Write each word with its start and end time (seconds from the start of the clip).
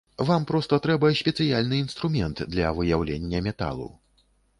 Вам 0.27 0.45
проста 0.51 0.77
трэба 0.85 1.09
спецыяльны 1.19 1.81
інструмент 1.85 2.41
для 2.55 2.71
выяўлення 2.79 3.43
металу. 3.49 3.87